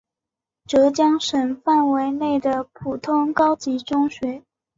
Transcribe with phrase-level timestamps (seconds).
[0.65, 4.41] 浙江省范围内的普通高级中学。